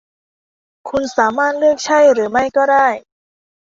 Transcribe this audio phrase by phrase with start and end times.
[0.89, 2.87] คุณสามารถเลือกใช่หรือไม่ก็ได้